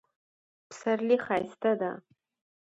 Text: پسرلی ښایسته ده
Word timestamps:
پسرلی 0.69 1.17
ښایسته 1.25 1.71
ده 1.79 1.91